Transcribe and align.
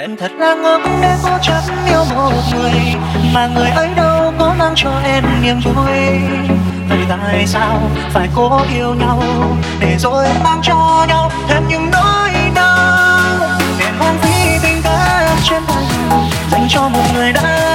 Em 0.00 0.16
thật 0.16 0.32
là 0.38 0.54
ngốc 0.54 0.80
để 1.02 1.16
cố 1.22 1.30
chấp 1.42 1.60
yêu 1.86 2.04
một 2.14 2.32
người, 2.52 2.72
Mà 3.34 3.46
người 3.46 3.70
ấy 3.70 3.88
đâu 3.96 4.32
có 4.38 4.54
mang 4.58 4.72
cho 4.76 4.90
em 5.04 5.24
niềm 5.42 5.60
vui. 5.64 6.20
Vậy 6.88 6.98
tại 7.08 7.46
sao 7.46 7.80
phải 8.10 8.28
cố 8.36 8.60
yêu 8.74 8.94
nhau 8.94 9.22
Để 9.80 9.96
rồi 9.98 10.26
mang 10.44 10.60
cho 10.62 11.06
nhau 11.08 11.30
thêm 11.48 11.62
những 11.68 11.90
nỗi 11.92 12.30
đau? 12.54 13.58
Để 13.78 13.86
hoang 13.98 14.18
phí 14.18 14.58
tình 14.62 14.80
cảm 14.84 15.36
trên 15.50 15.62
đời 15.68 15.86
Dành 16.50 16.66
cho 16.68 16.88
một 16.88 17.04
người 17.14 17.32
đã 17.32 17.67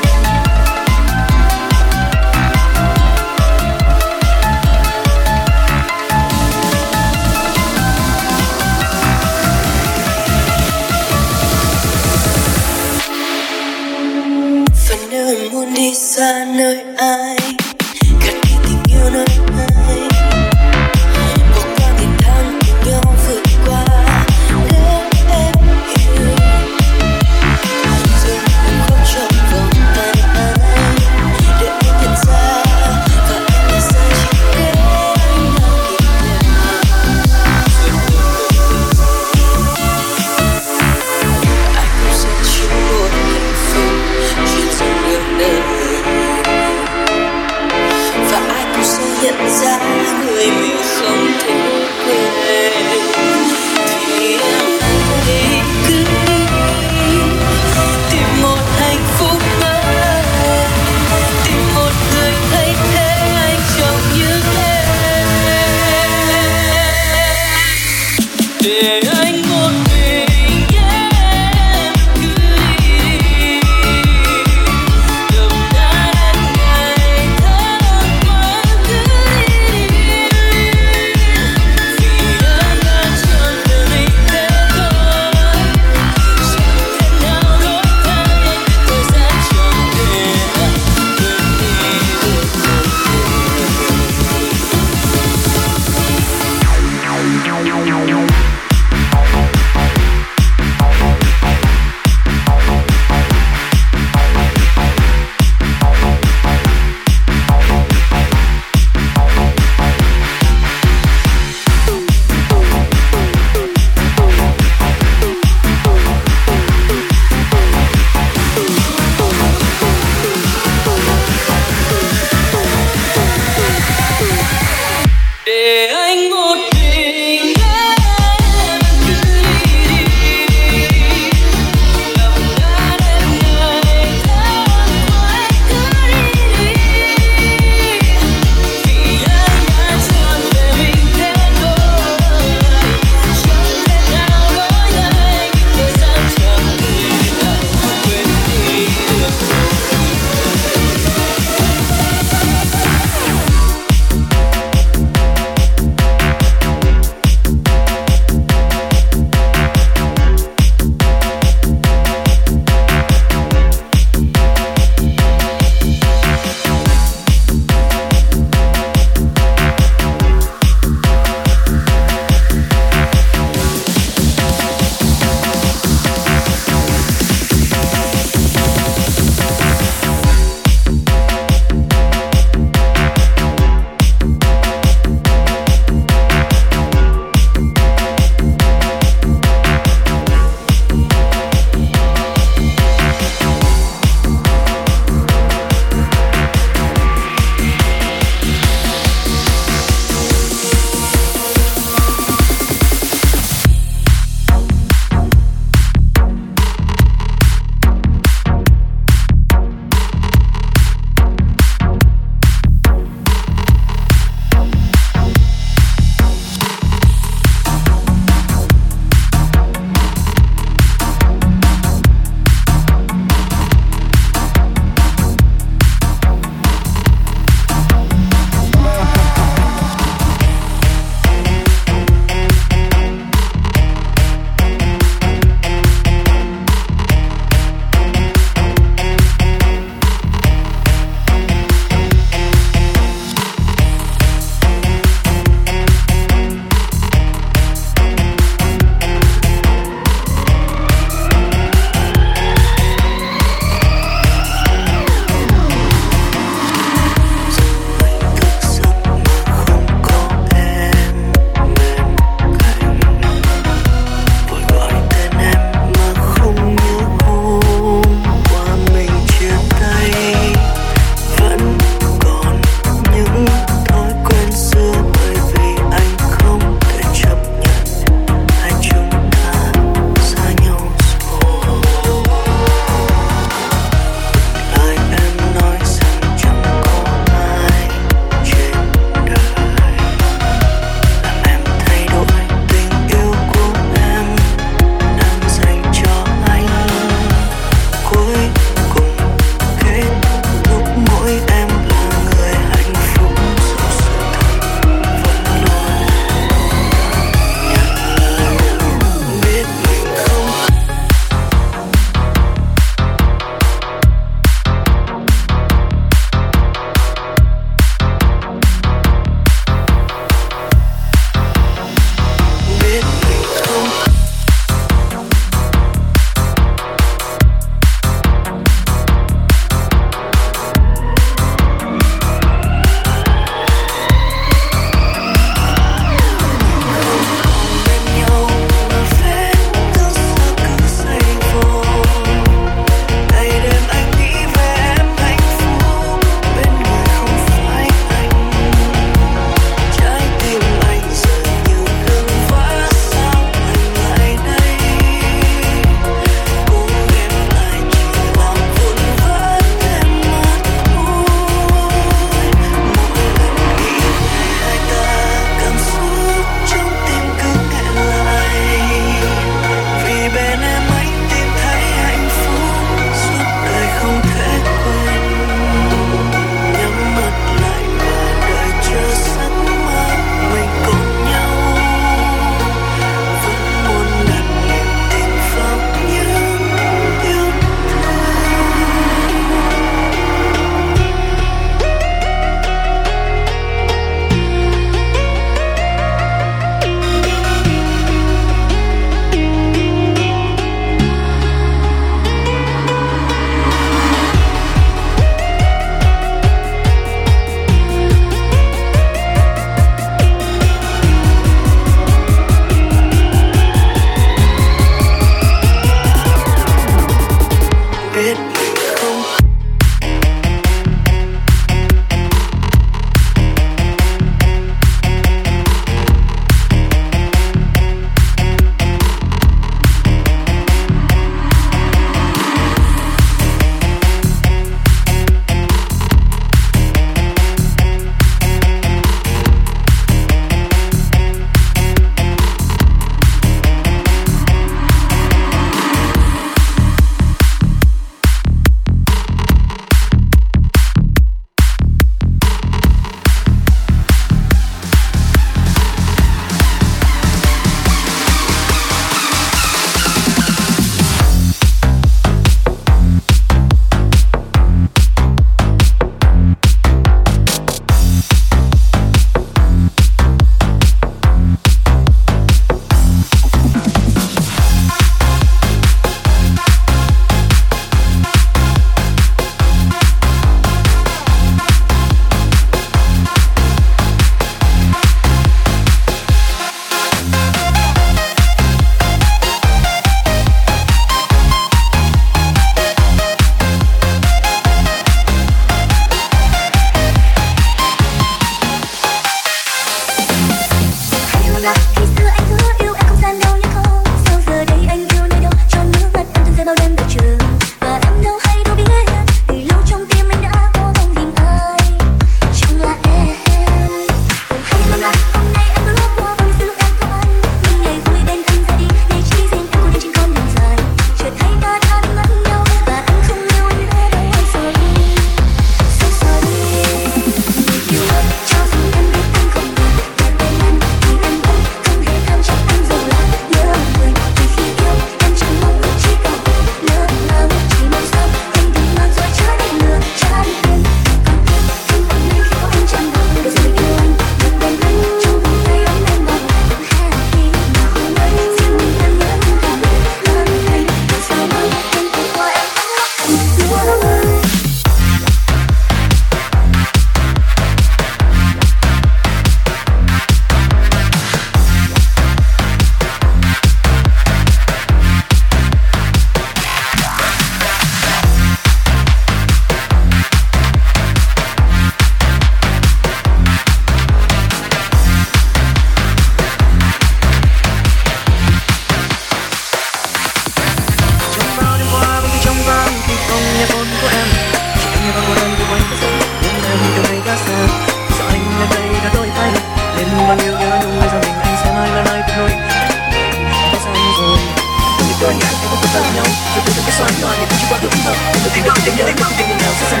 soyuani 597.00 597.44
Cứ 597.50 597.56
vào 597.70 597.80
đúng 597.82 598.04
mơ 598.04 598.14
Tôi 598.32 598.50
tìm 598.54 598.64
đâu 598.64 598.76
tìm 598.84 598.94
nhớ 598.96 599.04
không 599.20 599.32
tìm 599.38 599.48
nào 599.48 599.72
sẽ 599.80 599.86
dần 599.90 600.00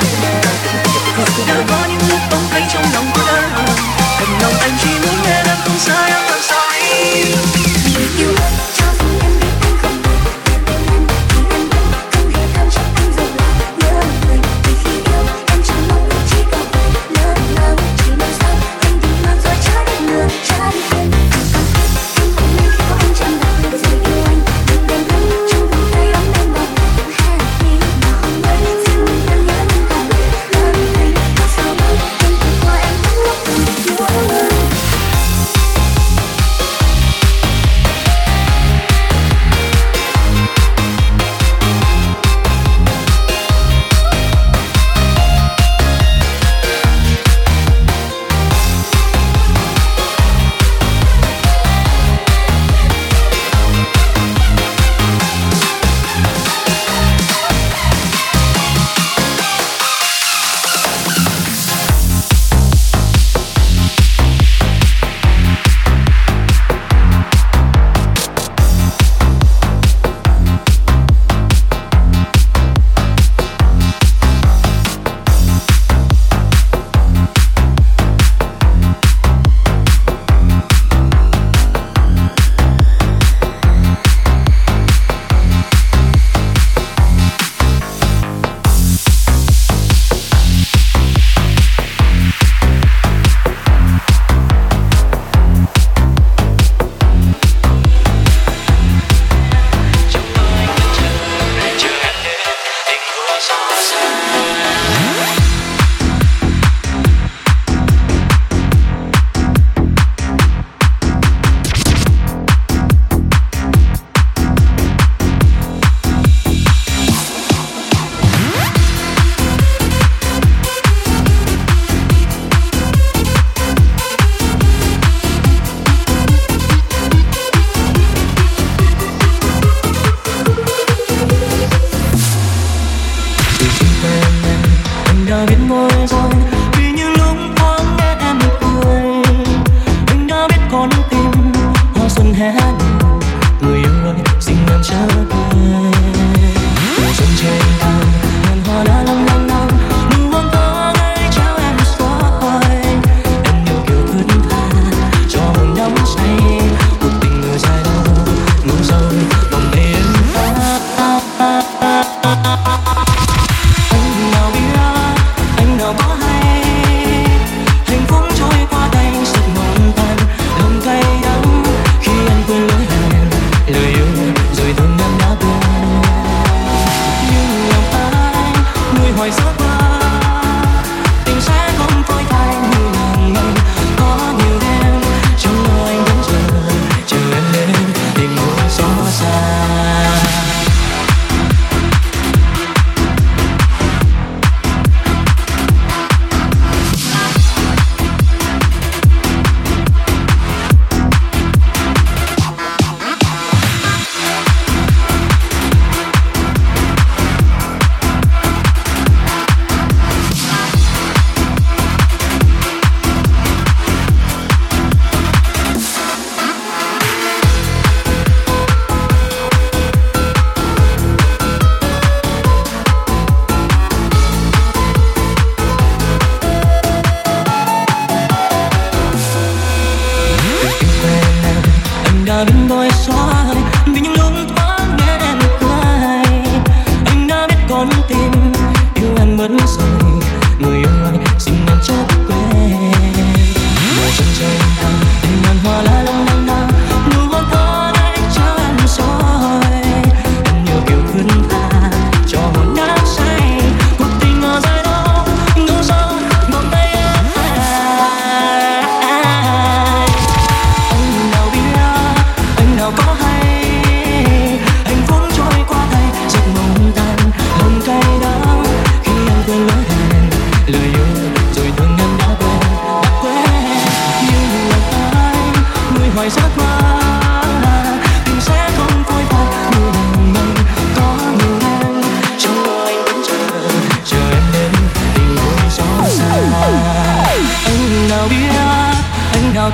Tôi 1.36 1.46
đã 1.48 1.64
có 1.68 1.78
những 1.88 2.08
lúc 2.10 2.20
bóng 2.30 2.46
cây 2.52 2.62
trong 2.72 2.84
lòng 2.94 3.06
cô 3.14 3.22
đơn 3.26 3.50
Hành 4.18 4.40
lòng 4.42 4.54
anh 4.60 4.72
chỉ 4.82 4.90
muốn 5.02 5.22
nghe 5.24 5.42
em 5.46 5.56
không 5.64 5.78
sai 5.78 6.10
I'm 6.10 6.40
sorry 6.40 7.34
Yêu 8.18 8.49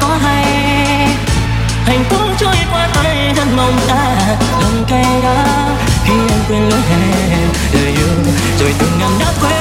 có 0.01 0.19
hay. 0.23 0.45
Hạnh 1.85 2.05
phúc 2.11 2.21
trôi 2.39 2.57
qua 2.71 2.89
tay 2.95 3.33
rất 3.37 3.47
mong 3.57 3.79
ta, 3.89 4.17
lòng 4.63 4.85
cay 4.89 5.21
đắng 5.23 5.77
khi 6.05 6.13
em 6.13 6.41
quên 6.49 6.63
lối 6.69 6.81
hẹn 6.81 7.49
đời 7.73 7.87
yêu. 7.87 8.33
Rồi 8.61 8.75
từng 8.79 8.99
năm 9.01 9.11
đã 9.21 9.33
quên 9.41 9.56